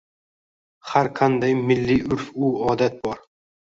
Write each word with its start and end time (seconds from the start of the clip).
Har 0.93 1.11
qanday 1.21 1.55
milliy 1.69 2.01
urf-u 2.19 2.53
odat 2.75 3.03
bor. 3.09 3.27